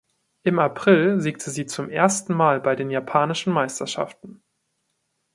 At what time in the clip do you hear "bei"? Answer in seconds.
2.59-2.75